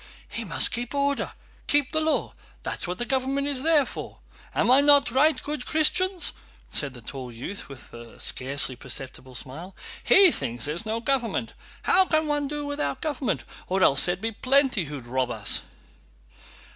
[0.27, 1.33] "He must keep order,
[1.67, 4.17] keep the law, that's what the government is there for.
[4.55, 6.33] Am I not right, good Christians?"
[6.71, 9.75] said the tall youth, with a scarcely perceptible smile.
[10.03, 11.53] "He thinks there's no government!
[11.83, 13.43] How can one do without government?
[13.67, 15.61] Or else there would be plenty who'd rob us."